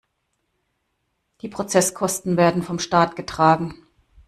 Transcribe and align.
Die 1.43 1.47
Prozesskosten 1.47 2.35
werden 2.35 2.63
vom 2.63 2.79
Staat 2.79 3.15
getragen. 3.15 3.85